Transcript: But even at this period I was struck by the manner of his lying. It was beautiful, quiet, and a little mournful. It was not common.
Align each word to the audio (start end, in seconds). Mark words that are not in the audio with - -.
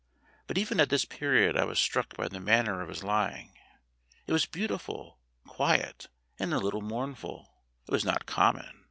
But 0.47 0.57
even 0.57 0.79
at 0.79 0.89
this 0.89 1.05
period 1.05 1.55
I 1.55 1.63
was 1.63 1.79
struck 1.79 2.17
by 2.17 2.27
the 2.27 2.39
manner 2.39 2.81
of 2.81 2.89
his 2.89 3.03
lying. 3.03 3.53
It 4.25 4.33
was 4.33 4.47
beautiful, 4.47 5.19
quiet, 5.45 6.07
and 6.39 6.55
a 6.55 6.59
little 6.59 6.81
mournful. 6.81 7.53
It 7.87 7.91
was 7.91 8.03
not 8.03 8.25
common. 8.25 8.79